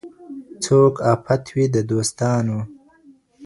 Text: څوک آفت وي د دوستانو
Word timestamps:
څوک 0.63 0.93
آفت 1.13 1.43
وي 1.55 1.65
د 1.75 1.77
دوستانو 1.91 2.59